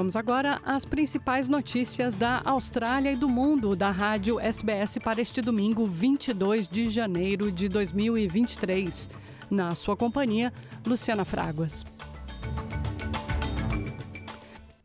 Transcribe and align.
Vamos 0.00 0.16
agora 0.16 0.62
às 0.64 0.86
principais 0.86 1.46
notícias 1.46 2.14
da 2.14 2.40
Austrália 2.46 3.12
e 3.12 3.16
do 3.16 3.28
mundo 3.28 3.76
da 3.76 3.90
rádio 3.90 4.40
SBS 4.40 4.96
para 4.96 5.20
este 5.20 5.42
domingo, 5.42 5.86
22 5.86 6.66
de 6.66 6.88
janeiro 6.88 7.52
de 7.52 7.68
2023. 7.68 9.10
Na 9.50 9.74
sua 9.74 9.98
companhia, 9.98 10.54
Luciana 10.86 11.22
Fraguas. 11.26 11.84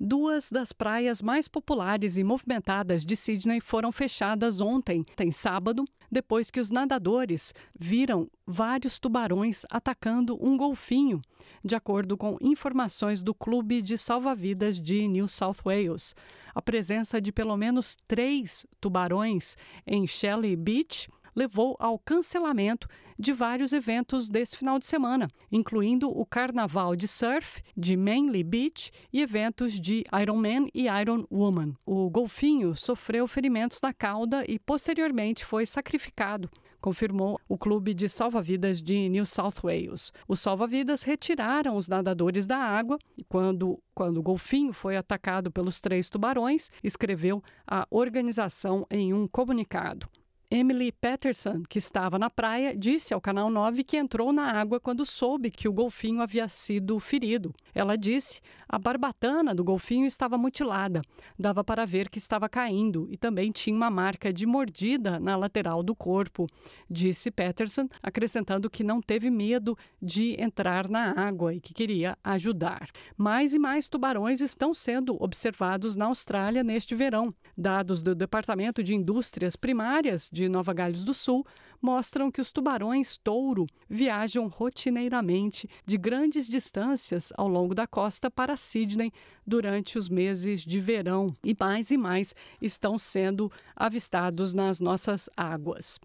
Duas 0.07 0.51
das 0.51 0.71
praias 0.71 1.19
mais 1.19 1.47
populares 1.47 2.15
e 2.15 2.23
movimentadas 2.23 3.03
de 3.03 3.15
Sydney 3.15 3.59
foram 3.59 3.91
fechadas 3.91 4.61
ontem, 4.61 5.01
tem 5.15 5.31
sábado, 5.31 5.83
depois 6.11 6.51
que 6.51 6.59
os 6.59 6.69
nadadores 6.69 7.55
viram 7.79 8.29
vários 8.45 8.99
tubarões 8.99 9.65
atacando 9.67 10.37
um 10.39 10.55
golfinho, 10.55 11.19
de 11.63 11.75
acordo 11.75 12.15
com 12.15 12.37
informações 12.39 13.23
do 13.23 13.33
Clube 13.33 13.81
de 13.81 13.97
Salva-Vidas 13.97 14.79
de 14.79 15.07
New 15.07 15.27
South 15.27 15.63
Wales. 15.65 16.13
A 16.53 16.61
presença 16.61 17.19
de 17.19 17.31
pelo 17.31 17.57
menos 17.57 17.97
três 18.07 18.63
tubarões 18.79 19.57
em 19.87 20.05
Shelley 20.05 20.55
Beach 20.55 21.09
levou 21.35 21.75
ao 21.79 21.99
cancelamento 21.99 22.87
de 23.17 23.33
vários 23.33 23.73
eventos 23.73 24.29
desse 24.29 24.57
final 24.57 24.79
de 24.79 24.85
semana, 24.85 25.27
incluindo 25.51 26.09
o 26.09 26.25
Carnaval 26.25 26.95
de 26.95 27.07
Surf 27.07 27.61
de 27.75 27.95
Manly 27.95 28.43
Beach 28.43 28.91
e 29.11 29.21
eventos 29.21 29.79
de 29.79 30.03
Ironman 30.21 30.69
e 30.73 30.87
Iron 30.87 31.25
Woman. 31.31 31.73
O 31.85 32.09
golfinho 32.09 32.75
sofreu 32.75 33.27
ferimentos 33.27 33.79
na 33.81 33.93
cauda 33.93 34.43
e 34.47 34.59
posteriormente 34.59 35.45
foi 35.45 35.65
sacrificado 35.65 36.49
confirmou 36.85 37.39
o 37.49 37.57
Clube 37.57 37.95
de 37.95 38.07
Salva-Vidas 38.07 38.79
de 38.79 39.09
New 39.09 39.25
South 39.25 39.55
Wales. 39.63 40.13
Os 40.27 40.39
salva-vidas 40.39 41.01
retiraram 41.01 41.75
os 41.75 41.87
nadadores 41.87 42.45
da 42.45 42.57
água 42.57 42.99
quando 43.27 43.79
quando 43.95 44.17
o 44.17 44.21
golfinho 44.21 44.71
foi 44.71 44.95
atacado 44.95 45.49
pelos 45.49 45.79
três 45.79 46.09
tubarões, 46.09 46.69
escreveu 46.83 47.41
a 47.65 47.87
organização 47.89 48.85
em 48.91 49.13
um 49.13 49.25
comunicado. 49.25 50.07
Emily 50.55 50.89
Patterson, 50.89 51.63
que 51.67 51.77
estava 51.77 52.17
na 52.17 52.29
praia, 52.29 52.77
disse 52.77 53.13
ao 53.13 53.19
Canal 53.19 53.49
9 53.49 53.83
que 53.83 53.97
entrou 53.97 54.31
na 54.31 54.53
água 54.53 54.79
quando 54.79 55.05
soube 55.05 55.51
que 55.51 55.67
o 55.67 55.73
golfinho 55.73 56.21
havia 56.21 56.47
sido 56.47 56.97
ferido. 56.97 57.53
Ela 57.73 57.97
disse: 57.97 58.39
a 58.65 58.79
barbatana 58.79 59.53
do 59.53 59.65
golfinho 59.65 60.05
estava 60.05 60.37
mutilada, 60.37 61.01
dava 61.37 61.61
para 61.61 61.85
ver 61.85 62.07
que 62.07 62.19
estava 62.19 62.47
caindo 62.47 63.05
e 63.11 63.17
também 63.17 63.51
tinha 63.51 63.75
uma 63.75 63.89
marca 63.89 64.31
de 64.31 64.45
mordida 64.45 65.19
na 65.19 65.35
lateral 65.35 65.83
do 65.83 65.93
corpo, 65.93 66.47
disse 66.89 67.29
Patterson, 67.29 67.89
acrescentando 68.01 68.69
que 68.69 68.81
não 68.81 69.01
teve 69.01 69.29
medo 69.29 69.77
de 70.01 70.41
entrar 70.41 70.87
na 70.87 71.11
água 71.19 71.53
e 71.53 71.59
que 71.59 71.73
queria 71.73 72.17
ajudar. 72.23 72.87
Mais 73.17 73.53
e 73.53 73.59
mais 73.59 73.89
tubarões 73.89 74.39
estão 74.39 74.73
sendo 74.73 75.21
observados 75.21 75.97
na 75.97 76.05
Austrália 76.05 76.63
neste 76.63 76.95
verão. 76.95 77.35
Dados 77.57 78.01
do 78.01 78.15
Departamento 78.15 78.81
de 78.81 78.95
Indústrias 78.95 79.57
Primárias 79.57 80.29
de 80.31 80.44
Nova 80.49 80.73
Gales 80.73 81.03
do 81.03 81.13
Sul 81.13 81.45
mostram 81.81 82.31
que 82.31 82.41
os 82.41 82.51
tubarões 82.51 83.17
touro 83.17 83.67
viajam 83.89 84.47
rotineiramente 84.47 85.69
de 85.85 85.97
grandes 85.97 86.47
distâncias 86.47 87.31
ao 87.37 87.47
longo 87.47 87.75
da 87.75 87.85
costa 87.85 88.31
para 88.31 88.57
Sydney 88.57 89.11
durante 89.45 89.97
os 89.97 90.09
meses 90.09 90.61
de 90.61 90.79
verão 90.79 91.33
e 91.43 91.55
mais 91.59 91.91
e 91.91 91.97
mais 91.97 92.33
estão 92.61 92.97
sendo 92.97 93.51
avistados 93.75 94.53
nas 94.53 94.79
nossas 94.79 95.29
águas. 95.37 95.99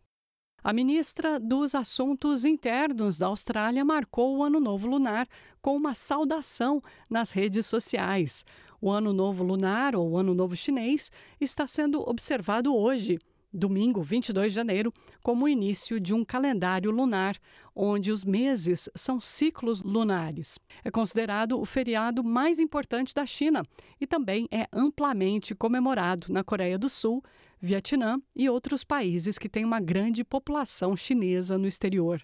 A 0.62 0.74
ministra 0.74 1.40
dos 1.40 1.74
Assuntos 1.74 2.44
Internos 2.44 3.16
da 3.16 3.28
Austrália 3.28 3.82
marcou 3.82 4.36
o 4.36 4.44
Ano 4.44 4.60
Novo 4.60 4.86
Lunar 4.86 5.26
com 5.62 5.74
uma 5.74 5.94
saudação 5.94 6.82
nas 7.08 7.32
redes 7.32 7.64
sociais. 7.64 8.44
O 8.78 8.90
Ano 8.90 9.14
Novo 9.14 9.42
Lunar, 9.42 9.96
ou 9.96 10.18
Ano 10.18 10.34
Novo 10.34 10.54
Chinês, 10.54 11.10
está 11.40 11.66
sendo 11.66 12.06
observado 12.06 12.76
hoje, 12.76 13.18
domingo 13.52 14.02
22 14.02 14.52
de 14.52 14.56
janeiro, 14.56 14.92
como 15.22 15.44
o 15.44 15.48
início 15.48 16.00
de 16.00 16.14
um 16.14 16.24
calendário 16.24 16.90
lunar, 16.90 17.36
onde 17.74 18.12
os 18.12 18.24
meses 18.24 18.88
são 18.94 19.20
ciclos 19.20 19.82
lunares. 19.82 20.58
É 20.84 20.90
considerado 20.90 21.60
o 21.60 21.64
feriado 21.64 22.22
mais 22.22 22.58
importante 22.58 23.14
da 23.14 23.26
China 23.26 23.62
e 24.00 24.06
também 24.06 24.46
é 24.50 24.66
amplamente 24.72 25.54
comemorado 25.54 26.32
na 26.32 26.44
Coreia 26.44 26.78
do 26.78 26.88
Sul, 26.88 27.22
Vietnã 27.60 28.20
e 28.34 28.48
outros 28.48 28.84
países 28.84 29.38
que 29.38 29.48
têm 29.48 29.64
uma 29.64 29.80
grande 29.80 30.24
população 30.24 30.96
chinesa 30.96 31.58
no 31.58 31.68
exterior. 31.68 32.22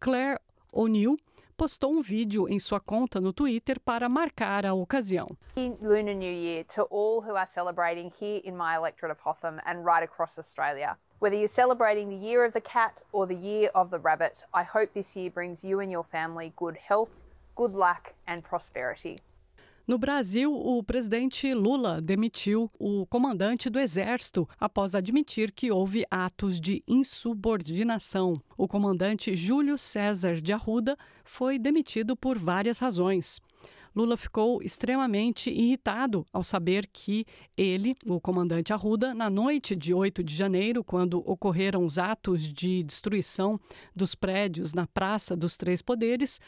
Claire 0.00 0.38
O'Neill 0.72 1.16
postou 1.54 1.92
um 1.92 2.02
vídeo 2.02 2.48
em 2.48 2.58
sua 2.58 2.80
conta 2.80 3.20
no 3.20 3.32
Twitter 3.32 3.78
para 3.80 4.08
marcar 4.08 4.66
a 4.66 4.74
ocasião. 4.74 5.26
Lunar 5.56 6.14
New 6.14 6.32
Year 6.32 6.64
to 6.74 6.82
all 6.90 7.20
who 7.20 7.36
are 7.36 7.46
celebrating 7.46 8.10
here 8.20 8.40
in 8.44 8.56
my 8.56 8.76
electorate 8.76 9.12
of 9.12 9.20
Hotham 9.24 9.60
and 9.64 9.84
right 9.84 10.02
across 10.02 10.38
Australia. 10.38 10.96
Whether 11.20 11.36
you're 11.36 11.48
celebrating 11.48 12.10
the 12.10 12.16
year 12.16 12.44
of 12.44 12.52
the 12.52 12.60
cat 12.60 13.00
or 13.12 13.26
the 13.26 13.36
year 13.36 13.70
of 13.74 13.90
the 13.90 13.98
rabbit, 13.98 14.44
I 14.52 14.64
hope 14.64 14.92
this 14.92 15.16
year 15.16 15.30
brings 15.30 15.64
you 15.64 15.80
and 15.80 15.90
your 15.90 16.04
family 16.04 16.52
good 16.56 16.76
health, 16.76 17.24
good 17.54 17.72
luck 17.72 18.14
and 18.26 18.42
prosperity. 18.42 19.18
No 19.86 19.98
Brasil, 19.98 20.50
o 20.50 20.82
presidente 20.82 21.52
Lula 21.52 22.00
demitiu 22.00 22.70
o 22.78 23.04
comandante 23.04 23.68
do 23.68 23.78
Exército 23.78 24.48
após 24.58 24.94
admitir 24.94 25.52
que 25.52 25.70
houve 25.70 26.06
atos 26.10 26.58
de 26.58 26.82
insubordinação. 26.88 28.32
O 28.56 28.66
comandante 28.66 29.36
Júlio 29.36 29.76
César 29.76 30.36
de 30.36 30.54
Arruda 30.54 30.96
foi 31.22 31.58
demitido 31.58 32.16
por 32.16 32.38
várias 32.38 32.78
razões. 32.78 33.42
Lula 33.94 34.16
ficou 34.16 34.62
extremamente 34.62 35.50
irritado 35.50 36.26
ao 36.32 36.42
saber 36.42 36.88
que 36.90 37.26
ele, 37.54 37.94
o 38.06 38.18
comandante 38.18 38.72
Arruda, 38.72 39.12
na 39.12 39.28
noite 39.28 39.76
de 39.76 39.92
8 39.92 40.24
de 40.24 40.34
janeiro, 40.34 40.82
quando 40.82 41.22
ocorreram 41.30 41.84
os 41.84 41.98
atos 41.98 42.42
de 42.50 42.82
destruição 42.82 43.60
dos 43.94 44.14
prédios 44.14 44.72
na 44.72 44.86
Praça 44.86 45.36
dos 45.36 45.58
Três 45.58 45.82
Poderes, 45.82 46.40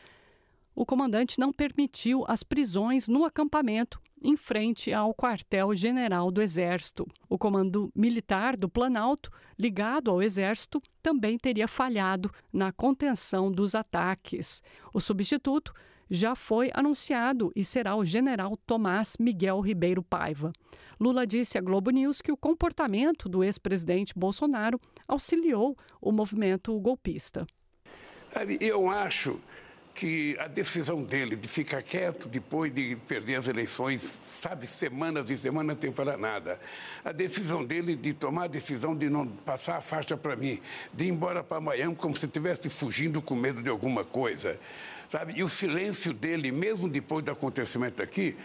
o 0.77 0.85
comandante 0.85 1.41
não 1.41 1.51
permitiu 1.51 2.23
as 2.29 2.43
prisões 2.43 3.09
no 3.09 3.25
acampamento 3.25 3.99
em 4.23 4.37
frente 4.37 4.93
ao 4.93 5.15
quartel-general 5.15 6.31
do 6.31 6.43
Exército. 6.43 7.07
O 7.31 7.39
comando 7.39 7.91
militar 7.95 8.57
do 8.57 8.69
Planalto, 8.69 9.31
ligado 9.59 10.11
ao 10.11 10.23
Exército, 10.23 10.83
também 11.03 11.39
teria 11.39 11.67
falhado 11.67 12.31
na 12.53 12.73
contenção 12.73 13.51
dos 13.51 13.75
ataques. 13.75 14.63
O 14.93 15.01
substituto 15.01 15.73
já 16.11 16.37
foi 16.37 16.71
anunciado 16.75 17.51
e 17.57 17.65
será 17.65 17.97
o 17.97 18.05
general 18.05 18.57
Tomás 18.67 19.17
Miguel 19.19 19.61
Ribeiro 19.61 20.03
Paiva. 20.03 20.53
Lula 21.01 21.27
disse 21.27 21.57
à 21.57 21.61
Globo 21.61 21.91
News 21.91 22.21
que 22.21 22.31
o 22.31 22.37
comportamento 22.37 23.29
do 23.29 23.43
ex-presidente 23.43 24.13
Bolsonaro 24.15 24.79
auxiliou 25.09 25.77
o 26.01 26.13
movimento 26.13 26.79
golpista. 26.79 27.47
Eu 28.61 28.91
acho 28.91 29.41
que 29.97 30.37
a 30.39 30.47
decisão 30.47 31.03
dele 31.03 31.35
de 31.35 31.49
ficar 31.49 31.83
quieto 31.83 32.29
depois 32.29 32.73
de 32.73 32.97
perder 33.09 33.37
as 33.37 33.49
eleições, 33.49 34.07
sabe, 34.39 34.67
semanas 34.67 35.31
e 35.31 35.39
semanas 35.39 35.79
sem 35.81 35.91
falar 35.91 36.19
nada, 36.19 36.61
a 37.03 37.13
decisão 37.13 37.65
dele 37.65 37.97
de 37.97 38.13
tomar 38.13 38.45
a 38.45 38.47
decisão 38.47 38.95
de 38.95 39.09
não 39.09 39.27
passar 39.27 39.79
a 39.79 39.81
faixa 39.81 40.15
para 40.15 40.37
mim, 40.37 40.61
de 40.93 41.07
ir 41.07 41.09
embora 41.09 41.43
para 41.43 41.63
Miami 41.63 41.97
como 41.97 42.15
se 42.15 42.27
estivesse 42.27 42.69
fugindo 42.69 43.23
com 43.23 43.35
medo 43.35 43.63
de 43.63 43.71
alguma 43.71 44.05
coisa, 44.05 44.61
sabe, 45.09 45.33
e 45.35 45.43
o 45.43 45.49
silêncio 45.49 46.13
dele, 46.13 46.53
mesmo 46.53 46.89
depois 46.91 47.25
do 47.25 47.31
acontecimento 47.31 48.03
aqui, 48.03 48.37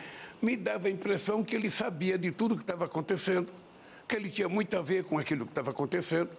me 0.41 0.55
dava 0.55 0.87
a 0.87 0.91
impressão 0.91 1.43
que 1.43 1.53
ele 1.53 1.69
sabia 1.69 2.17
de 2.17 2.31
tudo 2.31 2.55
que 2.55 2.63
estava 2.63 2.85
acontecendo, 2.85 3.51
que 4.07 4.15
ele 4.15 4.29
tinha 4.29 4.47
muito 4.47 4.75
a 4.77 4.81
ver 4.81 5.03
com 5.03 5.19
aquilo 5.19 5.45
que 5.45 5.51
estava 5.51 5.71
acontecendo. 5.71 6.29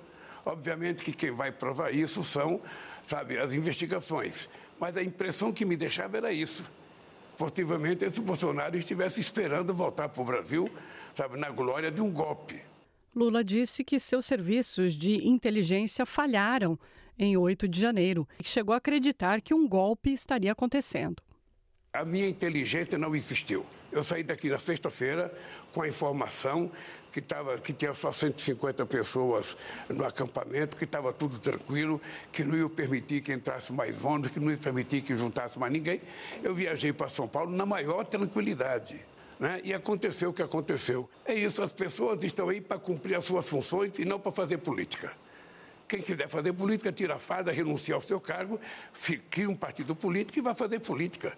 Obviamente 0.45 1.05
que 1.05 1.13
quem 1.13 1.31
vai 1.31 1.53
provar 1.53 1.95
isso 1.95 2.25
são, 2.25 2.61
sabe, 3.07 3.39
as 3.39 3.55
investigações. 3.55 4.49
Mas 4.83 4.97
a 4.97 5.03
impressão 5.05 5.53
que 5.53 5.65
me 5.65 5.77
deixava 5.77 6.17
era 6.17 6.33
isso. 6.33 6.69
Possivelmente 7.39 8.05
esse 8.05 8.21
Bolsonaro 8.21 8.77
estivesse 8.77 9.21
esperando 9.21 9.73
voltar 9.73 10.09
para 10.09 10.21
o 10.21 10.25
Brasil, 10.25 10.69
sabe, 11.15 11.39
na 11.39 11.51
glória 11.51 11.89
de 11.89 12.03
um 12.03 12.11
golpe. 12.11 12.61
Lula 13.15 13.45
disse 13.45 13.85
que 13.85 14.01
seus 14.01 14.27
serviços 14.27 14.95
de 14.95 15.25
inteligência 15.29 16.05
falharam 16.05 16.77
em 17.17 17.37
8 17.37 17.69
de 17.69 17.81
janeiro 17.81 18.27
e 18.41 18.45
chegou 18.45 18.75
a 18.75 18.79
acreditar 18.79 19.41
que 19.41 19.55
um 19.55 19.69
golpe 19.69 20.13
estaria 20.13 20.51
acontecendo. 20.51 21.23
A 21.93 22.05
minha 22.05 22.27
inteligência 22.27 22.99
não 22.99 23.15
existiu. 23.15 23.65
Eu 23.93 24.03
saí 24.03 24.23
daqui 24.23 24.49
na 24.49 24.59
sexta-feira 24.59 25.33
com 25.73 25.83
a 25.83 25.89
informação 25.89 26.71
que, 27.13 27.21
tava, 27.21 27.59
que 27.59 27.75
tinha 27.75 27.95
só 27.95 28.11
150 28.11 28.87
pessoas 28.87 29.55
no 29.89 30.05
acampamento, 30.05 30.79
que 30.79 30.85
estava 30.85 31.13
tudo 31.13 31.39
tranquilo, 31.39 32.01
que 32.33 32.43
não 32.43 32.57
ia 32.57 32.69
permitir 32.71 33.21
que 33.21 33.33
entrasse 33.33 33.71
mais 33.71 34.03
ônibus, 34.03 34.31
que 34.31 34.41
não 34.41 34.51
ia 34.51 34.57
permitir 34.57 35.03
que 35.03 35.15
juntasse 35.15 35.59
mais 35.59 35.71
ninguém. 35.71 36.01
Eu 36.43 36.55
viajei 36.55 36.93
para 36.93 37.11
São 37.11 37.29
Paulo 37.29 37.55
na 37.55 37.67
maior 37.67 38.05
tranquilidade. 38.07 38.99
Né? 39.39 39.61
E 39.63 39.75
aconteceu 39.75 40.31
o 40.31 40.33
que 40.33 40.43
aconteceu. 40.43 41.09
É 41.27 41.35
isso, 41.35 41.63
as 41.63 41.73
pessoas 41.73 42.25
estão 42.25 42.49
aí 42.49 42.63
para 42.63 42.79
cumprir 42.79 43.17
as 43.17 43.25
suas 43.27 43.47
funções 43.47 43.99
e 43.99 44.07
não 44.07 44.19
para 44.19 44.33
fazer 44.33 44.57
política. 44.59 45.13
Quem 45.87 46.01
quiser 46.01 46.29
fazer 46.29 46.55
política, 46.55 46.91
tira 46.91 47.17
a 47.17 47.19
farda, 47.19 47.53
renuncia 47.53 47.95
ao 47.95 48.01
seu 48.01 48.19
cargo, 48.19 48.59
cria 49.29 49.51
um 49.51 49.55
partido 49.55 49.95
político 49.95 50.39
e 50.39 50.43
vai 50.43 50.55
fazer 50.55 50.79
política. 50.79 51.37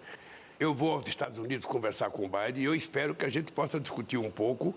Eu 0.57 0.73
vou 0.73 0.93
aos 0.93 1.07
Estados 1.07 1.37
Unidos 1.37 1.65
conversar 1.65 2.09
com 2.09 2.25
o 2.25 2.29
Biden 2.29 2.63
e 2.63 2.65
eu 2.65 2.73
espero 2.73 3.13
que 3.13 3.25
a 3.25 3.29
gente 3.29 3.51
possa 3.51 3.77
discutir 3.77 4.17
um 4.17 4.31
pouco 4.31 4.73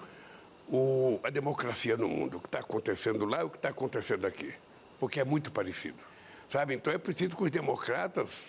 o, 0.68 1.20
a 1.22 1.30
democracia 1.30 1.96
no 1.96 2.08
mundo, 2.08 2.38
o 2.38 2.40
que 2.40 2.48
está 2.48 2.58
acontecendo 2.58 3.24
lá 3.24 3.42
e 3.42 3.44
o 3.44 3.50
que 3.50 3.58
está 3.58 3.68
acontecendo 3.68 4.26
aqui, 4.26 4.52
porque 4.98 5.20
é 5.20 5.24
muito 5.24 5.52
parecido. 5.52 5.98
Sabe? 6.48 6.74
Então 6.74 6.92
é 6.92 6.98
preciso 6.98 7.36
que 7.36 7.44
os 7.44 7.50
democratas 7.50 8.44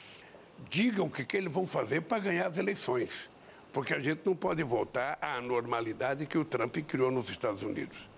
digam 0.70 1.06
o 1.06 1.10
que, 1.10 1.24
que 1.24 1.38
eles 1.38 1.54
vão 1.54 1.68
fazer 1.68 2.02
para 2.02 2.18
ganhar 2.18 2.48
as 2.48 2.58
eleições, 2.58 3.30
porque 3.72 3.94
a 3.94 4.00
gente 4.00 4.22
não 4.26 4.36
pode 4.36 4.64
voltar 4.64 5.20
à 5.22 5.40
normalidade 5.40 6.26
que 6.26 6.38
o 6.38 6.44
Trump 6.44 6.76
criou 6.78 7.12
nos 7.12 7.30
Estados 7.30 7.62
Unidos. 7.62 8.10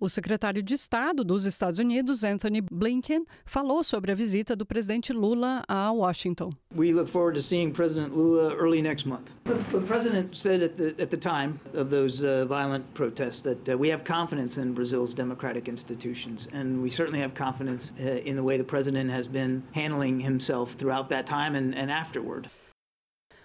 O 0.00 0.08
secretário 0.08 0.62
de 0.62 0.74
Estado 0.74 1.24
dos 1.24 1.44
Estados 1.44 1.80
Unidos, 1.80 2.22
Anthony 2.22 2.60
Blinken, 2.60 3.26
falou 3.44 3.82
sobre 3.82 4.12
a 4.12 4.14
visita 4.14 4.54
do 4.54 4.64
presidente 4.64 5.12
Lula 5.12 5.64
a 5.66 5.90
Washington. 5.90 6.50
We 6.72 6.92
look 6.92 7.08
forward 7.10 7.34
to 7.34 7.42
seeing 7.42 7.72
President 7.72 8.14
Lula 8.14 8.54
early 8.54 8.80
next 8.80 9.06
month. 9.06 9.28
The 9.44 9.80
president 9.88 10.36
said 10.36 10.62
at 10.62 10.76
the, 10.76 10.94
at 11.02 11.10
the 11.10 11.16
time 11.16 11.58
of 11.74 11.90
those 11.90 12.22
uh, 12.22 12.44
violent 12.46 12.84
protests 12.94 13.42
that 13.42 13.68
uh, 13.68 13.76
we 13.76 13.88
have 13.88 14.04
confidence 14.04 14.56
in 14.56 14.72
Brazil's 14.72 15.12
democratic 15.12 15.68
institutions, 15.68 16.46
and 16.52 16.80
we 16.80 16.90
certainly 16.90 17.20
have 17.20 17.34
confidence 17.34 17.90
uh, 17.98 18.22
in 18.24 18.36
the 18.36 18.42
way 18.42 18.56
the 18.56 18.62
president 18.62 19.10
has 19.10 19.26
been 19.26 19.64
handling 19.72 20.20
himself 20.20 20.76
throughout 20.78 21.08
that 21.08 21.26
time 21.26 21.56
and, 21.56 21.74
and 21.74 21.90
afterward. 21.90 22.48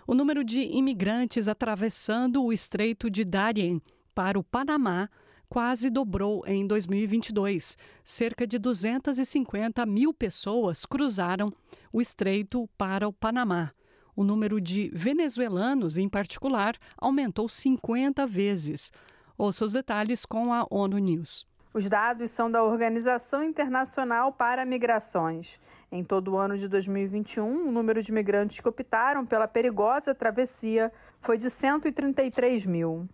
O 0.06 0.14
número 0.14 0.44
de 0.44 0.78
imigrantes 0.78 1.48
atravessando 1.48 2.44
o 2.44 2.54
Estreito 2.54 3.10
de 3.10 3.26
Darien 3.26 3.82
para 4.14 4.38
o 4.38 4.44
Panamá 4.44 5.10
quase 5.54 5.92
dobrou 5.92 6.44
em 6.48 6.66
2022. 6.66 7.78
Cerca 8.04 8.48
de 8.48 8.58
250 8.58 9.86
mil 9.86 10.12
pessoas 10.12 10.84
cruzaram 10.84 11.54
o 11.94 12.02
estreito 12.02 12.68
para 12.76 13.08
o 13.08 13.14
Panamá. 13.14 13.72
O 14.16 14.24
número 14.24 14.60
de 14.60 14.90
venezuelanos, 14.96 15.96
em 15.96 16.10
particular, 16.10 16.76
aumentou 16.98 17.48
50 17.48 18.26
vezes. 18.26 18.92
Ouça 19.38 19.66
os 19.66 19.74
detalhes 19.74 20.26
com 20.26 20.52
a 20.52 20.66
ONU 20.72 20.98
News. 20.98 21.46
Os 21.72 21.88
dados 21.88 22.32
são 22.32 22.50
da 22.50 22.64
Organização 22.64 23.44
Internacional 23.44 24.34
para 24.34 24.66
Migrações. 24.66 25.60
Em 25.92 26.04
todo 26.04 26.32
o 26.32 26.38
ano 26.38 26.58
de 26.58 26.68
2021, 26.68 27.68
o 27.68 27.72
número 27.72 28.02
de 28.02 28.12
migrantes 28.12 28.60
que 28.60 28.68
optaram 28.68 29.24
pela 29.24 29.48
perigosa 29.48 30.16
travessia 30.16 30.92
foi 31.22 31.38
de 31.38 31.52
133 31.52 32.66
mil. 32.66 33.08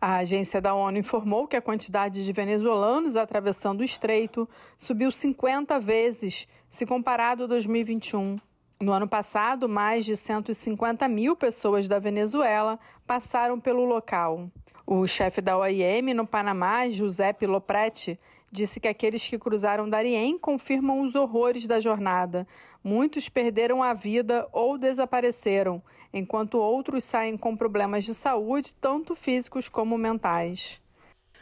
A 0.00 0.16
agência 0.16 0.60
da 0.60 0.74
ONU 0.74 0.98
informou 0.98 1.46
que 1.46 1.56
a 1.56 1.62
quantidade 1.62 2.24
de 2.24 2.32
venezuelanos 2.32 3.16
atravessando 3.16 3.80
o 3.80 3.84
estreito 3.84 4.48
subiu 4.76 5.10
50 5.10 5.78
vezes 5.80 6.46
se 6.68 6.84
comparado 6.84 7.44
a 7.44 7.46
2021. 7.46 8.38
No 8.78 8.92
ano 8.92 9.08
passado, 9.08 9.68
mais 9.68 10.04
de 10.04 10.14
150 10.14 11.08
mil 11.08 11.34
pessoas 11.34 11.88
da 11.88 11.98
Venezuela 11.98 12.78
passaram 13.06 13.58
pelo 13.58 13.86
local. 13.86 14.50
O 14.86 15.06
chefe 15.06 15.40
da 15.40 15.56
OIM 15.56 16.12
no 16.14 16.26
Panamá, 16.26 16.88
Giuseppe 16.88 17.46
Lopretti, 17.46 18.20
disse 18.56 18.80
que 18.80 18.88
aqueles 18.88 19.28
que 19.28 19.38
cruzaram 19.38 19.88
Darien 19.88 20.38
confirmam 20.38 21.02
os 21.02 21.14
horrores 21.14 21.66
da 21.66 21.78
jornada. 21.78 22.48
Muitos 22.82 23.28
perderam 23.28 23.82
a 23.82 23.92
vida 23.92 24.48
ou 24.50 24.78
desapareceram, 24.78 25.82
enquanto 26.12 26.58
outros 26.58 27.04
saem 27.04 27.36
com 27.36 27.54
problemas 27.54 28.04
de 28.04 28.14
saúde, 28.14 28.74
tanto 28.80 29.14
físicos 29.14 29.68
como 29.68 29.98
mentais. 29.98 30.80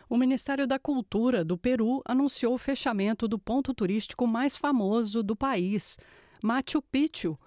O 0.08 0.16
Ministério 0.16 0.66
da 0.66 0.78
Cultura 0.78 1.44
do 1.44 1.56
Peru 1.56 2.02
anunciou 2.04 2.54
o 2.54 2.58
fechamento 2.58 3.28
do 3.28 3.38
ponto 3.38 3.72
turístico 3.72 4.26
mais 4.26 4.56
famoso 4.56 5.22
do 5.22 5.36
país, 5.36 5.98
Machu 6.42 6.82
Picchu 6.82 7.38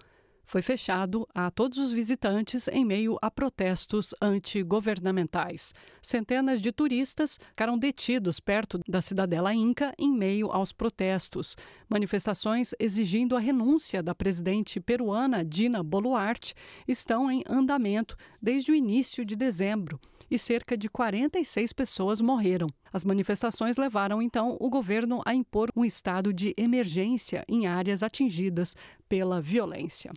foi 0.48 0.62
fechado 0.62 1.28
a 1.34 1.50
todos 1.50 1.76
os 1.76 1.90
visitantes 1.90 2.68
em 2.68 2.82
meio 2.82 3.18
a 3.20 3.30
protestos 3.30 4.14
antigovernamentais. 4.20 5.74
Centenas 6.00 6.62
de 6.62 6.72
turistas 6.72 7.38
ficaram 7.50 7.78
detidos 7.78 8.40
perto 8.40 8.80
da 8.88 9.02
cidadela 9.02 9.52
Inca 9.52 9.92
em 9.98 10.10
meio 10.10 10.50
aos 10.50 10.72
protestos. 10.72 11.54
Manifestações 11.86 12.74
exigindo 12.80 13.36
a 13.36 13.40
renúncia 13.40 14.02
da 14.02 14.14
presidente 14.14 14.80
peruana 14.80 15.44
Dina 15.44 15.82
Boluarte 15.82 16.54
estão 16.88 17.30
em 17.30 17.44
andamento 17.46 18.16
desde 18.40 18.72
o 18.72 18.74
início 18.74 19.26
de 19.26 19.36
dezembro 19.36 20.00
e 20.30 20.38
cerca 20.38 20.78
de 20.78 20.88
46 20.88 21.74
pessoas 21.74 22.22
morreram. 22.22 22.68
As 22.90 23.04
manifestações 23.04 23.76
levaram 23.76 24.22
então 24.22 24.56
o 24.58 24.70
governo 24.70 25.20
a 25.26 25.34
impor 25.34 25.70
um 25.76 25.84
estado 25.84 26.32
de 26.32 26.54
emergência 26.56 27.44
em 27.46 27.66
áreas 27.66 28.02
atingidas 28.02 28.74
pela 29.06 29.42
violência. 29.42 30.10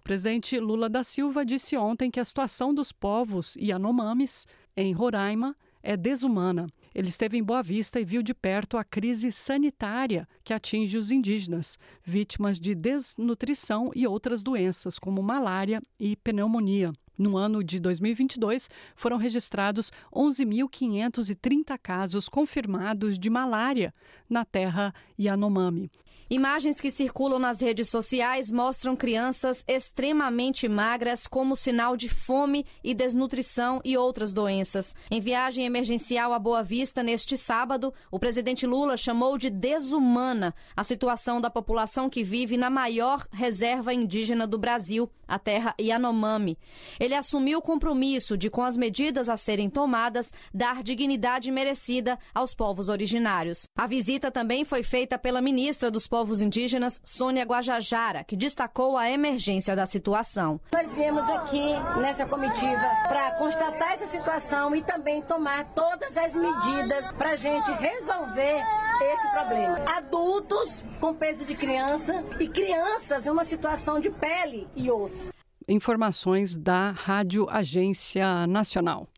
O 0.00 0.02
presidente 0.02 0.58
Lula 0.58 0.88
da 0.88 1.04
Silva 1.04 1.44
disse 1.44 1.76
ontem 1.76 2.10
que 2.10 2.18
a 2.18 2.24
situação 2.24 2.72
dos 2.74 2.90
povos 2.90 3.54
Yanomamis, 3.56 4.46
em 4.74 4.92
Roraima, 4.92 5.54
é 5.82 5.94
desumana. 5.94 6.66
Ele 6.94 7.08
esteve 7.08 7.36
em 7.36 7.44
Boa 7.44 7.62
Vista 7.62 8.00
e 8.00 8.04
viu 8.04 8.22
de 8.22 8.34
perto 8.34 8.78
a 8.78 8.82
crise 8.82 9.30
sanitária 9.30 10.26
que 10.42 10.54
atinge 10.54 10.96
os 10.96 11.10
indígenas, 11.10 11.78
vítimas 12.02 12.58
de 12.58 12.74
desnutrição 12.74 13.90
e 13.94 14.06
outras 14.06 14.42
doenças, 14.42 14.98
como 14.98 15.22
malária 15.22 15.82
e 15.98 16.16
pneumonia. 16.16 16.92
No 17.18 17.36
ano 17.36 17.62
de 17.62 17.78
2022, 17.78 18.70
foram 18.96 19.18
registrados 19.18 19.92
11.530 20.12 21.78
casos 21.78 22.26
confirmados 22.26 23.18
de 23.18 23.28
malária 23.28 23.92
na 24.28 24.46
terra 24.46 24.94
Yanomami. 25.18 25.90
Imagens 26.32 26.80
que 26.80 26.92
circulam 26.92 27.40
nas 27.40 27.60
redes 27.60 27.88
sociais 27.88 28.52
mostram 28.52 28.94
crianças 28.94 29.64
extremamente 29.66 30.68
magras 30.68 31.26
como 31.26 31.56
sinal 31.56 31.96
de 31.96 32.08
fome 32.08 32.64
e 32.84 32.94
desnutrição 32.94 33.80
e 33.84 33.96
outras 33.96 34.32
doenças. 34.32 34.94
Em 35.10 35.20
viagem 35.20 35.66
emergencial 35.66 36.32
a 36.32 36.38
Boa 36.38 36.62
Vista 36.62 37.02
neste 37.02 37.36
sábado, 37.36 37.92
o 38.12 38.18
presidente 38.20 38.64
Lula 38.64 38.96
chamou 38.96 39.36
de 39.36 39.50
desumana 39.50 40.54
a 40.76 40.84
situação 40.84 41.40
da 41.40 41.50
população 41.50 42.08
que 42.08 42.22
vive 42.22 42.56
na 42.56 42.70
maior 42.70 43.26
reserva 43.32 43.92
indígena 43.92 44.46
do 44.46 44.56
Brasil, 44.56 45.10
a 45.26 45.36
terra 45.36 45.74
Yanomami. 45.80 46.56
Ele 47.00 47.16
assumiu 47.16 47.58
o 47.58 47.62
compromisso 47.62 48.38
de, 48.38 48.48
com 48.48 48.62
as 48.62 48.76
medidas 48.76 49.28
a 49.28 49.36
serem 49.36 49.68
tomadas, 49.68 50.32
dar 50.54 50.84
dignidade 50.84 51.50
merecida 51.50 52.16
aos 52.32 52.54
povos 52.54 52.88
originários. 52.88 53.66
A 53.76 53.88
visita 53.88 54.30
também 54.30 54.64
foi 54.64 54.84
feita 54.84 55.18
pela 55.18 55.40
ministra 55.40 55.90
dos 55.90 56.06
Povos 56.06 56.19
povos 56.20 56.42
indígenas, 56.42 57.00
Sônia 57.02 57.44
Guajajara, 57.44 58.22
que 58.24 58.36
destacou 58.36 58.98
a 58.98 59.10
emergência 59.10 59.74
da 59.74 59.86
situação. 59.86 60.60
Nós 60.70 60.94
viemos 60.94 61.26
aqui 61.30 61.72
nessa 61.98 62.26
comitiva 62.26 62.86
para 63.08 63.30
constatar 63.38 63.92
essa 63.92 64.04
situação 64.04 64.76
e 64.76 64.82
também 64.82 65.22
tomar 65.22 65.64
todas 65.72 66.14
as 66.18 66.34
medidas 66.34 67.10
para 67.12 67.30
a 67.30 67.36
gente 67.36 67.72
resolver 67.72 68.62
esse 69.00 69.30
problema. 69.30 69.78
Adultos 69.96 70.84
com 71.00 71.14
peso 71.14 71.46
de 71.46 71.54
criança 71.54 72.22
e 72.38 72.46
crianças 72.46 73.26
em 73.26 73.30
uma 73.30 73.46
situação 73.46 73.98
de 73.98 74.10
pele 74.10 74.68
e 74.76 74.90
osso. 74.90 75.32
Informações 75.66 76.54
da 76.54 76.90
Rádio 76.90 77.48
Agência 77.48 78.46
Nacional. 78.46 79.08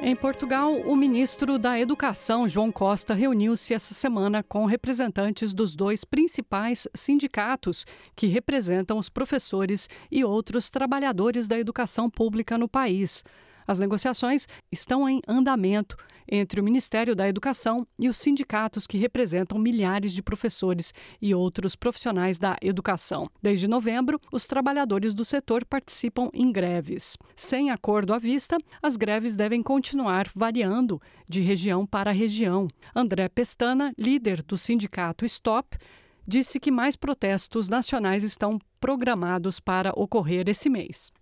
Em 0.00 0.14
Portugal, 0.14 0.72
o 0.72 0.94
ministro 0.94 1.58
da 1.58 1.78
Educação, 1.78 2.48
João 2.48 2.70
Costa, 2.70 3.14
reuniu-se 3.14 3.72
essa 3.72 3.94
semana 3.94 4.42
com 4.42 4.66
representantes 4.66 5.54
dos 5.54 5.74
dois 5.74 6.04
principais 6.04 6.86
sindicatos 6.94 7.86
que 8.14 8.26
representam 8.26 8.98
os 8.98 9.08
professores 9.08 9.88
e 10.10 10.24
outros 10.24 10.68
trabalhadores 10.68 11.48
da 11.48 11.58
educação 11.58 12.10
pública 12.10 12.58
no 12.58 12.68
país. 12.68 13.24
As 13.66 13.78
negociações 13.78 14.46
estão 14.70 15.08
em 15.08 15.20
andamento 15.26 15.96
entre 16.30 16.60
o 16.60 16.64
Ministério 16.64 17.14
da 17.14 17.28
Educação 17.28 17.86
e 17.98 18.08
os 18.08 18.16
sindicatos 18.16 18.86
que 18.86 18.98
representam 18.98 19.58
milhares 19.58 20.12
de 20.12 20.22
professores 20.22 20.92
e 21.20 21.34
outros 21.34 21.76
profissionais 21.76 22.38
da 22.38 22.56
educação. 22.62 23.26
Desde 23.42 23.68
novembro, 23.68 24.20
os 24.32 24.46
trabalhadores 24.46 25.14
do 25.14 25.24
setor 25.24 25.64
participam 25.64 26.30
em 26.32 26.50
greves. 26.50 27.16
Sem 27.36 27.70
acordo 27.70 28.12
à 28.12 28.18
vista, 28.18 28.56
as 28.82 28.96
greves 28.96 29.36
devem 29.36 29.62
continuar 29.62 30.28
variando 30.34 31.00
de 31.28 31.40
região 31.40 31.86
para 31.86 32.10
região. 32.10 32.68
André 32.94 33.28
Pestana, 33.28 33.92
líder 33.98 34.42
do 34.42 34.56
sindicato 34.56 35.24
Stop, 35.24 35.76
disse 36.26 36.58
que 36.58 36.70
mais 36.70 36.96
protestos 36.96 37.68
nacionais 37.68 38.24
estão 38.24 38.58
programados 38.80 39.60
para 39.60 39.92
ocorrer 39.94 40.48
esse 40.48 40.70
mês. 40.70 41.12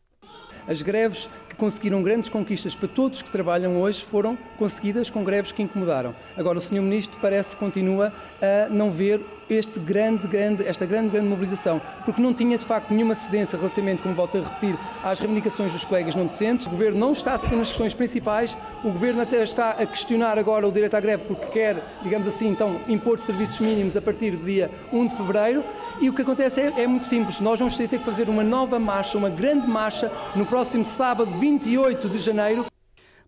As 0.67 0.81
greves 0.81 1.29
que 1.53 1.57
conseguiram 1.57 2.03
grandes 2.03 2.31
conquistas 2.31 2.75
para 2.75 2.89
todos 2.89 3.21
que 3.21 3.31
trabalham 3.31 3.81
hoje 3.81 4.03
foram 4.03 4.37
conseguidas 4.59 5.11
com 5.11 5.23
greves 5.23 5.53
que 5.53 5.63
incomodaram. 5.63 6.15
Agora, 6.37 6.59
o 6.59 6.61
Sr. 6.61 6.81
Ministro 6.81 7.19
parece 7.21 7.51
que 7.51 7.57
continua 7.57 8.13
a 8.41 8.69
não 8.71 8.91
ver 8.91 9.21
este 9.53 9.79
grande, 9.81 10.27
grande, 10.27 10.67
esta 10.67 10.87
grande, 10.87 11.11
grande 11.11 11.29
mobilização, 11.29 11.81
porque 12.05 12.21
não 12.21 12.33
tinha 12.35 12.59
de 12.59 12.65
facto 12.65 12.91
nenhuma 12.93 13.15
cedência 13.15 13.59
relativamente, 13.59 14.03
como 14.03 14.15
volto 14.15 14.39
a 14.39 14.41
repetir, 14.41 14.79
às 15.03 15.21
reivindicações 15.21 15.73
dos 15.73 15.85
colegas 15.85 16.15
não 16.15 16.27
decentes. 16.27 16.67
O 16.67 16.71
Governo 16.71 16.99
não 16.99 17.13
está 17.13 17.35
a 17.35 17.39
ceder 17.39 17.59
nas 17.59 17.69
questões 17.69 17.95
principais, 17.95 18.57
o 18.83 18.91
Governo 18.91 19.23
até 19.23 19.43
está 19.43 19.71
a 19.71 19.87
questionar 19.87 20.39
agora 20.39 20.67
o 20.67 20.73
direito 20.73 20.95
à 20.95 21.01
greve 21.01 21.25
porque 21.25 21.47
quer, 21.47 21.83
digamos 22.03 22.27
assim, 22.27 22.49
então, 22.49 22.81
impor 22.89 23.19
serviços 23.19 23.61
mínimos 23.61 23.97
a 23.97 24.03
partir 24.03 24.33
do 24.33 24.45
dia 24.45 24.71
1 24.93 25.07
de 25.07 25.17
fevereiro. 25.17 25.65
E 26.01 26.09
o 26.09 26.13
que 26.13 26.23
acontece 26.23 26.61
é, 26.61 26.83
é 26.83 26.87
muito 26.87 27.07
simples, 27.07 27.41
nós 27.41 27.59
vamos 27.59 27.77
ter 27.77 27.89
que 27.89 27.99
fazer 27.99 28.29
uma 28.29 28.43
nova 28.43 28.79
marcha, 28.79 29.19
uma 29.19 29.31
grande 29.31 29.69
marcha, 29.69 30.11
no 30.35 30.47
próximo 30.47 30.85
sábado, 30.85 31.31
28 31.33 32.09
de 32.09 32.19
janeiro, 32.19 32.72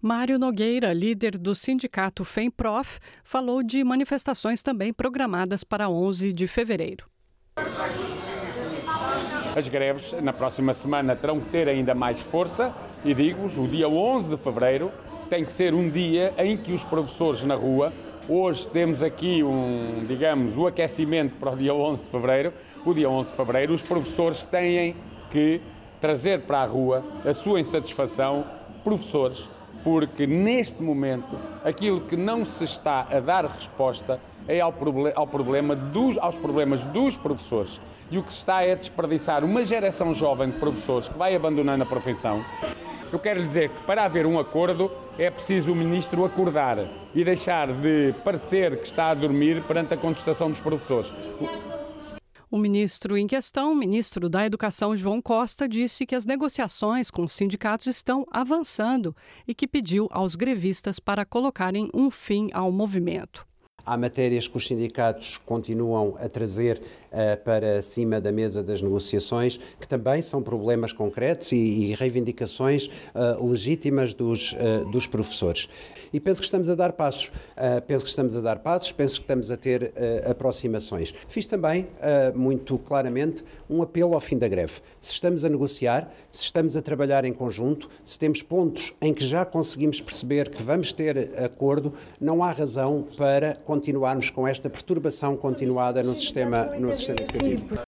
Mário 0.06 0.38
Nogueira, 0.38 0.92
líder 0.92 1.38
do 1.38 1.54
sindicato 1.54 2.26
FEMPROF, 2.26 3.00
falou 3.24 3.62
de 3.62 3.82
manifestações 3.82 4.62
também 4.62 4.92
programadas 4.92 5.64
para 5.64 5.88
11 5.88 6.30
de 6.30 6.46
fevereiro. 6.46 7.06
As 9.56 9.66
greves 9.66 10.12
na 10.22 10.34
próxima 10.34 10.74
semana 10.74 11.16
terão 11.16 11.40
que 11.40 11.48
ter 11.48 11.70
ainda 11.70 11.94
mais 11.94 12.20
força 12.20 12.70
e 13.02 13.14
digo-vos, 13.14 13.56
o 13.56 13.66
dia 13.66 13.88
11 13.88 14.28
de 14.28 14.36
fevereiro 14.36 14.92
tem 15.30 15.42
que 15.42 15.50
ser 15.50 15.72
um 15.72 15.88
dia 15.88 16.34
em 16.36 16.54
que 16.58 16.74
os 16.74 16.84
professores 16.84 17.42
na 17.42 17.54
rua, 17.54 17.90
hoje 18.28 18.68
temos 18.68 19.02
aqui 19.02 19.42
um, 19.42 20.04
digamos, 20.06 20.54
o 20.54 20.66
aquecimento 20.66 21.36
para 21.36 21.52
o 21.52 21.56
dia 21.56 21.74
11 21.74 22.04
de 22.04 22.10
fevereiro, 22.10 22.52
o 22.84 22.92
dia 22.92 23.08
11 23.08 23.30
de 23.30 23.36
fevereiro 23.36 23.72
os 23.72 23.80
professores 23.80 24.44
têm 24.44 24.96
que 25.30 25.62
trazer 25.98 26.42
para 26.42 26.58
a 26.58 26.66
rua 26.66 27.02
a 27.24 27.32
sua 27.32 27.58
insatisfação, 27.58 28.44
professores, 28.84 29.48
porque 29.84 30.26
neste 30.26 30.82
momento 30.82 31.38
aquilo 31.62 32.00
que 32.00 32.16
não 32.16 32.46
se 32.46 32.64
está 32.64 33.06
a 33.10 33.20
dar 33.20 33.44
resposta 33.44 34.18
é 34.48 34.60
ao, 34.60 34.72
proble 34.72 35.12
ao 35.14 35.26
problema 35.26 35.76
dos, 35.76 36.16
aos 36.18 36.34
problemas 36.36 36.82
dos 36.84 37.16
professores. 37.16 37.78
E 38.10 38.18
o 38.18 38.22
que 38.22 38.32
se 38.32 38.38
está 38.38 38.62
é 38.62 38.74
desperdiçar 38.74 39.44
uma 39.44 39.62
geração 39.62 40.14
jovem 40.14 40.50
de 40.50 40.58
professores 40.58 41.08
que 41.08 41.18
vai 41.18 41.36
abandonando 41.36 41.82
a 41.82 41.86
profissão. 41.86 42.42
Eu 43.12 43.18
quero 43.18 43.40
dizer 43.40 43.68
que 43.68 43.82
para 43.82 44.04
haver 44.04 44.26
um 44.26 44.38
acordo 44.38 44.90
é 45.18 45.30
preciso 45.30 45.72
o 45.72 45.76
Ministro 45.76 46.24
acordar 46.24 46.78
e 47.14 47.22
deixar 47.22 47.72
de 47.72 48.14
parecer 48.24 48.78
que 48.78 48.86
está 48.86 49.10
a 49.10 49.14
dormir 49.14 49.62
perante 49.62 49.94
a 49.94 49.96
contestação 49.96 50.50
dos 50.50 50.60
professores. 50.60 51.12
O 52.54 52.56
ministro 52.56 53.18
em 53.18 53.26
questão, 53.26 53.74
ministro 53.74 54.28
da 54.28 54.46
Educação 54.46 54.96
João 54.96 55.20
Costa, 55.20 55.68
disse 55.68 56.06
que 56.06 56.14
as 56.14 56.24
negociações 56.24 57.10
com 57.10 57.24
os 57.24 57.32
sindicatos 57.32 57.88
estão 57.88 58.24
avançando 58.30 59.12
e 59.44 59.52
que 59.52 59.66
pediu 59.66 60.06
aos 60.12 60.36
grevistas 60.36 61.00
para 61.00 61.24
colocarem 61.24 61.90
um 61.92 62.12
fim 62.12 62.50
ao 62.52 62.70
movimento. 62.70 63.44
Há 63.86 63.98
matérias 63.98 64.48
que 64.48 64.56
os 64.56 64.66
sindicatos 64.66 65.38
continuam 65.44 66.16
a 66.18 66.26
trazer 66.26 66.80
uh, 66.80 67.42
para 67.44 67.82
cima 67.82 68.18
da 68.18 68.32
mesa 68.32 68.62
das 68.62 68.80
negociações, 68.80 69.58
que 69.78 69.86
também 69.86 70.22
são 70.22 70.42
problemas 70.42 70.92
concretos 70.92 71.52
e, 71.52 71.56
e 71.56 71.94
reivindicações 71.94 72.86
uh, 72.86 73.46
legítimas 73.46 74.14
dos, 74.14 74.52
uh, 74.52 74.90
dos 74.90 75.06
professores. 75.06 75.68
E 76.12 76.18
penso 76.18 76.40
que 76.40 76.46
estamos 76.46 76.68
a 76.68 76.74
dar 76.74 76.92
passos. 76.92 77.30
penso 77.88 78.04
que 78.04 78.10
estamos 78.10 78.36
a 78.36 78.40
dar 78.40 78.60
passos, 78.60 78.92
penso 78.92 79.16
que 79.16 79.24
estamos 79.24 79.50
a 79.50 79.56
ter 79.56 79.92
aproximações. 80.30 81.12
Fiz 81.26 81.44
também, 81.44 81.88
muito 82.36 82.78
claramente, 82.78 83.44
um 83.68 83.82
apelo 83.82 84.14
ao 84.14 84.20
fim 84.20 84.38
da 84.38 84.46
greve. 84.46 84.74
Se 85.00 85.10
estamos 85.10 85.44
a 85.44 85.48
negociar, 85.48 86.08
se 86.30 86.44
estamos 86.44 86.76
a 86.76 86.82
trabalhar 86.82 87.24
em 87.24 87.32
conjunto, 87.32 87.88
se 88.04 88.16
temos 88.16 88.44
pontos 88.44 88.94
em 89.02 89.12
que 89.12 89.26
já 89.26 89.44
conseguimos 89.44 90.00
perceber 90.00 90.50
que 90.50 90.62
vamos 90.62 90.92
ter 90.92 91.18
acordo, 91.42 91.92
não 92.20 92.44
há 92.44 92.52
razão 92.52 93.08
para 93.16 93.56
continuarmos 93.74 94.30
com 94.30 94.46
esta 94.46 94.70
perturbação 94.70 95.36
continuada 95.36 96.00
no 96.00 96.14
sistema, 96.14 96.66
no 96.78 96.94
sistema 96.94 97.20
educativo. 97.22 97.83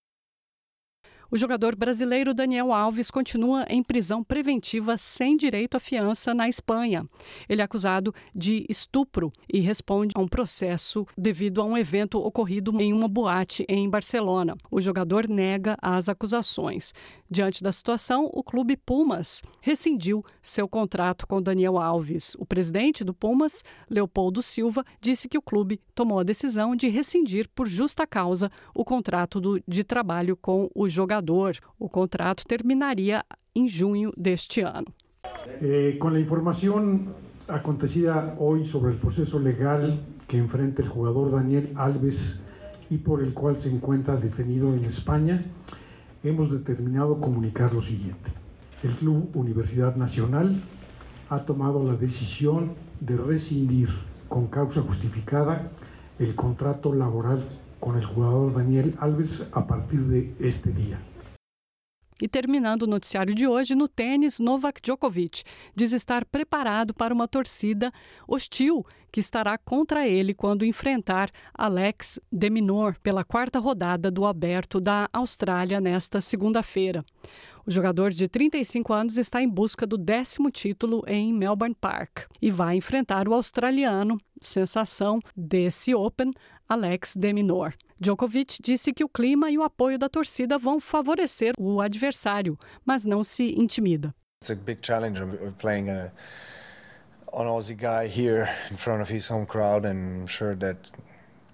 O 1.29 1.37
jogador 1.37 1.75
brasileiro 1.75 2.33
Daniel 2.33 2.71
Alves 2.71 3.11
continua 3.11 3.65
em 3.67 3.83
prisão 3.83 4.23
preventiva 4.23 4.97
sem 4.97 5.35
direito 5.35 5.75
à 5.75 5.79
fiança 5.79 6.33
na 6.33 6.47
Espanha. 6.47 7.05
Ele 7.49 7.61
é 7.61 7.65
acusado 7.65 8.13
de 8.33 8.65
estupro 8.69 9.29
e 9.51 9.59
responde 9.59 10.13
a 10.15 10.21
um 10.21 10.27
processo 10.27 11.05
devido 11.17 11.61
a 11.61 11.65
um 11.65 11.77
evento 11.77 12.17
ocorrido 12.17 12.79
em 12.79 12.93
uma 12.93 13.09
boate 13.09 13.65
em 13.67 13.89
Barcelona. 13.89 14.55
O 14.71 14.79
jogador 14.79 15.27
nega 15.27 15.75
as 15.81 16.07
acusações. 16.07 16.93
Diante 17.29 17.61
da 17.61 17.73
situação, 17.73 18.29
o 18.33 18.41
clube 18.41 18.77
Pumas 18.77 19.43
rescindiu 19.59 20.23
seu 20.41 20.65
contrato 20.65 21.27
com 21.27 21.41
Daniel 21.41 21.77
Alves. 21.77 22.37
O 22.39 22.45
presidente 22.45 23.03
do 23.03 23.13
Pumas, 23.13 23.65
Leopoldo 23.89 24.41
Silva, 24.41 24.81
disse 25.01 25.27
que 25.27 25.37
o 25.37 25.41
clube 25.41 25.81
tomou 25.93 26.19
a 26.19 26.23
decisão 26.23 26.73
de 26.73 26.87
rescindir 26.87 27.49
por 27.53 27.67
justa 27.67 28.07
causa 28.07 28.49
o 28.73 28.85
contrato 28.85 29.41
de 29.67 29.83
trabalho 29.83 30.37
com 30.37 30.69
o 30.73 30.87
jogador 30.87 31.16
jogador. 31.17 31.57
O 31.79 31.89
contrato 31.89 32.45
terminaria 32.45 33.23
em 33.55 33.67
junho 33.67 34.11
deste 34.15 34.61
ano. 34.61 34.87
Eh, 35.61 35.97
com 35.99 36.09
a 36.09 36.19
informação 36.19 37.07
acontecida 37.47 38.35
hoje 38.37 38.69
sobre 38.69 38.91
o 38.91 38.97
processo 38.97 39.37
legal 39.37 39.81
que 40.27 40.37
enfrenta 40.37 40.81
o 40.83 40.85
jogador 40.85 41.31
Daniel 41.31 41.67
Alves 41.75 42.41
e 42.91 42.97
por 42.97 43.21
el 43.21 43.33
qual 43.33 43.55
se 43.55 43.69
encontra 43.69 44.15
detenido 44.15 44.75
em 44.75 44.85
Espanha, 44.85 45.43
hemos 46.23 46.51
determinado 46.51 47.15
comunicar 47.15 47.73
lo 47.73 47.81
siguiente. 47.81 48.31
El 48.83 48.93
Club 48.95 49.35
Universidad 49.35 49.95
Nacional 49.95 50.61
ha 51.29 51.39
tomado 51.39 51.83
la 51.83 51.95
decisión 51.95 52.73
de 52.99 53.17
rescindir 53.17 53.89
con 54.29 54.47
causa 54.47 54.81
justificada 54.81 55.71
el 56.19 56.35
contrato 56.35 56.93
laboral 56.93 57.41
con 57.79 57.97
el 57.97 58.05
jugador 58.05 58.53
Daniel 58.53 58.95
Alves 58.99 59.47
a 59.51 59.65
partir 59.65 60.01
de 60.01 60.33
este 60.39 60.71
día. 60.71 60.99
E 62.19 62.27
terminando 62.27 62.83
o 62.83 62.87
noticiário 62.87 63.35
de 63.35 63.47
hoje, 63.47 63.75
no 63.75 63.87
tênis, 63.87 64.39
Novak 64.39 64.81
Djokovic 64.81 65.43
diz 65.75 65.91
estar 65.91 66.25
preparado 66.25 66.91
para 66.91 67.13
uma 67.13 67.27
torcida 67.27 67.91
hostil 68.27 68.83
que 69.11 69.19
estará 69.19 69.55
contra 69.55 70.07
ele 70.07 70.33
quando 70.33 70.65
enfrentar 70.65 71.29
Alex 71.53 72.19
de 72.31 72.49
Minaur 72.49 72.95
pela 73.03 73.23
quarta 73.23 73.59
rodada 73.59 74.09
do 74.09 74.25
Aberto 74.25 74.81
da 74.81 75.07
Austrália 75.13 75.79
nesta 75.79 76.19
segunda-feira. 76.19 77.05
O 77.67 77.71
jogador 77.71 78.09
de 78.09 78.27
35 78.27 78.93
anos 78.93 79.17
está 79.17 79.41
em 79.41 79.47
busca 79.47 79.85
do 79.85 79.97
décimo 79.97 80.49
título 80.49 81.03
em 81.05 81.31
Melbourne 81.33 81.75
Park 81.79 82.21
e 82.41 82.49
vai 82.49 82.77
enfrentar 82.77 83.27
o 83.27 83.33
australiano, 83.33 84.17
sensação 84.41 85.19
desse 85.35 85.93
Open, 85.93 86.31
Alex 86.69 87.15
de 87.15 87.33
Minaur. 87.33 87.73
Djokovic 87.99 88.59
disse 88.61 88.93
que 88.93 89.03
o 89.03 89.09
clima 89.09 89.49
e 89.49 89.57
o 89.57 89.63
apoio 89.63 89.97
da 89.97 90.09
torcida 90.09 90.57
vão 90.57 90.79
favorecer 90.79 91.53
o 91.57 91.81
adversário, 91.81 92.57
mas 92.85 93.03
não 93.03 93.23
se 93.23 93.53
intimida. 93.57 94.13
It's 94.41 94.51
a 94.51 94.55
big 94.55 94.79
challenge 94.85 95.19
playing 95.57 95.89
a, 95.89 96.11
an 97.33 97.47
Aussie 97.47 97.75
guy 97.75 98.07
here 98.07 98.47
in 98.69 98.77
front 98.77 99.01
of 99.01 99.11
his 99.11 99.29
home 99.29 99.45
crowd 99.45 99.85
and 99.85 100.21
I'm 100.21 100.27
sure 100.27 100.55
that 100.55 100.77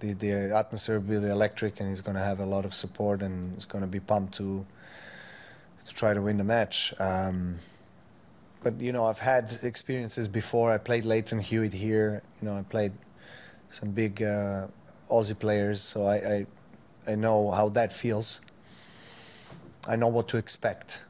the, 0.00 0.12
the 0.14 0.54
atmosphere 0.54 1.00
will 1.00 1.20
be 1.20 1.28
electric 1.28 1.80
and 1.80 1.88
he's 1.88 2.02
going 2.02 2.16
to 2.16 2.22
have 2.22 2.40
a 2.40 2.46
lot 2.46 2.64
of 2.64 2.74
support 2.74 3.22
and 3.22 3.54
he's 3.54 3.64
going 3.64 3.82
to 3.82 3.90
be 3.90 4.00
pumped 4.00 4.34
to 4.34 4.66
to 5.86 5.94
try 5.94 6.14
to 6.14 6.20
win 6.22 6.36
the 6.36 6.44
match. 6.44 6.94
Um, 6.98 7.56
but 8.62 8.80
you 8.80 8.92
know, 8.92 9.04
I've 9.04 9.18
had 9.18 9.58
experiences 9.62 10.28
before. 10.28 10.72
I 10.72 10.78
played 10.78 11.04
Leighton 11.04 11.40
Hewitt 11.40 11.74
here. 11.74 12.22
You 12.40 12.48
know, 12.48 12.56
I 12.56 12.62
played 12.62 12.92
some 13.70 13.90
big 13.90 14.22
uh, 14.22 14.68
Aussie 15.14 15.38
players, 15.38 15.80
so 15.80 16.06
I, 16.06 16.16
I 16.16 16.46
I 17.06 17.14
know 17.14 17.50
how 17.50 17.68
that 17.70 17.92
feels. 17.92 18.40
I 19.86 19.96
know 19.96 20.08
what 20.08 20.26
to 20.28 20.36
expect. 20.38 21.02